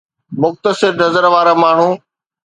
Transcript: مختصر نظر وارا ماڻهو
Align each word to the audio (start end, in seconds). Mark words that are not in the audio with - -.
مختصر 0.43 0.91
نظر 1.01 1.25
وارا 1.33 1.53
ماڻهو 1.63 1.89